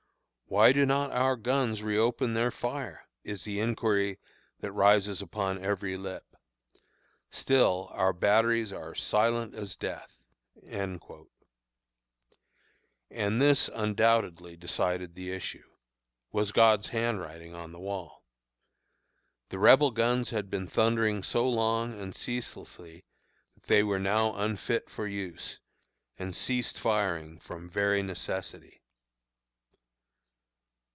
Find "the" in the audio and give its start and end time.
3.45-3.61, 15.15-15.31, 17.71-17.79, 19.47-19.57